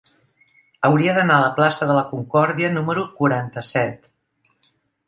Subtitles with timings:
[0.87, 4.13] Hauria d'anar a la plaça de la Concòrdia número quaranta-set.